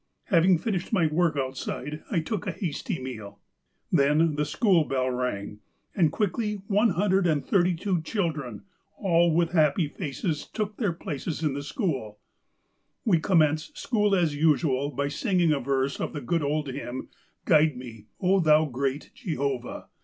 Having 0.31 0.57
finished 0.57 0.91
my 0.91 1.05
work 1.05 1.37
outside, 1.37 2.01
I 2.09 2.21
took 2.21 2.47
a 2.47 2.51
hasty 2.53 2.99
meal." 2.99 3.39
Then, 3.91 4.33
the 4.33 4.45
school 4.45 4.83
bell 4.83 5.11
rang, 5.11 5.59
and 5.93 6.11
quickly 6.11 6.55
one 6.65 6.89
hundred 6.89 7.27
and 7.27 7.45
thirty 7.45 7.75
two 7.75 8.01
children, 8.01 8.63
all 8.97 9.31
with 9.31 9.51
happy 9.51 9.87
faces, 9.87 10.47
took 10.47 10.77
their 10.77 10.91
places 10.91 11.43
in 11.43 11.61
school.... 11.61 12.17
We 13.05 13.19
commenced 13.19 13.77
school 13.77 14.15
as 14.15 14.33
usual 14.35 14.89
by 14.89 15.07
singing 15.07 15.51
a 15.51 15.59
verse 15.59 15.99
of 15.99 16.13
the 16.13 16.21
good 16.21 16.41
old 16.41 16.69
hymn,' 16.69 17.09
Guide 17.45 17.77
me, 17.77 18.07
O 18.19 18.39
Thou 18.39 18.65
great 18.65 19.11
Jehovah.' 19.13 19.85